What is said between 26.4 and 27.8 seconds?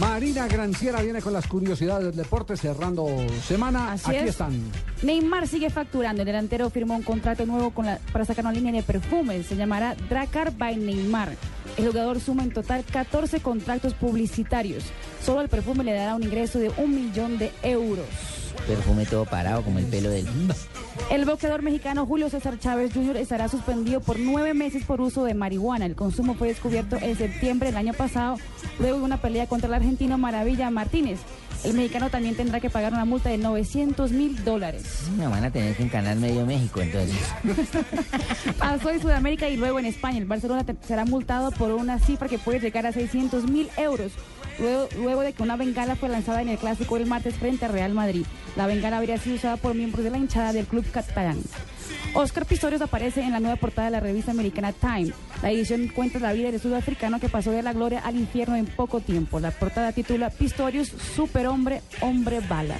descubierto en septiembre del